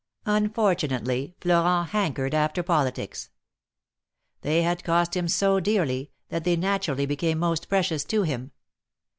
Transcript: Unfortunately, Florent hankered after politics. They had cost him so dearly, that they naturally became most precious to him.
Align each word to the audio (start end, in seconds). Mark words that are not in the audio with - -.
Unfortunately, 0.25 1.35
Florent 1.41 1.89
hankered 1.91 2.33
after 2.33 2.63
politics. 2.63 3.29
They 4.41 4.63
had 4.63 4.83
cost 4.83 5.15
him 5.15 5.27
so 5.27 5.59
dearly, 5.59 6.09
that 6.29 6.43
they 6.43 6.55
naturally 6.55 7.05
became 7.05 7.37
most 7.37 7.69
precious 7.69 8.03
to 8.05 8.23
him. 8.23 8.49